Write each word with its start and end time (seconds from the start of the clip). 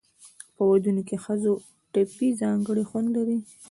په 0.55 0.61
ودونو 0.71 1.01
کې 1.07 1.15
د 1.17 1.21
ښځو 1.25 1.51
ټپې 1.93 2.27
ځانګړی 2.41 2.83
خوند 2.89 3.07
لري. 3.15 3.37